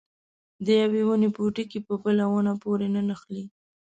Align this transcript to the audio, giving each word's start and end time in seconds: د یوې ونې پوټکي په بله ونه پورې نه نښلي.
د 0.65 0.67
یوې 0.81 1.01
ونې 1.07 1.29
پوټکي 1.35 1.79
په 1.87 1.93
بله 2.03 2.23
ونه 2.33 2.53
پورې 2.63 2.87
نه 2.95 3.01
نښلي. 3.07 3.45